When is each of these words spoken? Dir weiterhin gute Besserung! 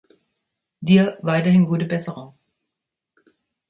Dir 0.81 1.19
weiterhin 1.21 1.67
gute 1.67 1.85
Besserung! 1.85 2.33